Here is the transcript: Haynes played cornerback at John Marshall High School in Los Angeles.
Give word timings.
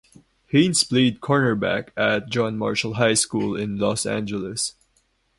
Haynes 0.47 0.83
played 0.83 1.19
cornerback 1.21 1.89
at 1.95 2.27
John 2.27 2.57
Marshall 2.57 2.95
High 2.95 3.13
School 3.13 3.55
in 3.55 3.77
Los 3.77 4.03
Angeles. 4.07 4.73